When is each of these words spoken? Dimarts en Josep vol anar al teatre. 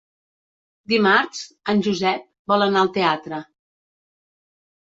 Dimarts 0.93 1.43
en 1.75 1.83
Josep 1.89 2.25
vol 2.53 2.67
anar 2.69 2.83
al 2.85 2.93
teatre. 2.97 3.43